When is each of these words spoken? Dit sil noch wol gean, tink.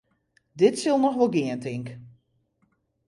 Dit 0.61 0.75
sil 0.81 0.97
noch 1.01 1.17
wol 1.19 1.33
gean, 1.35 1.59
tink. 1.65 1.87